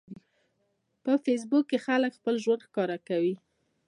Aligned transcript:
په 1.03 1.11
فېسبوک 1.23 1.65
کې 1.69 1.83
خلک 1.85 2.11
خپل 2.19 2.35
ژوند 2.43 2.65
ښکاره 2.67 2.97
کوي. 3.07 3.35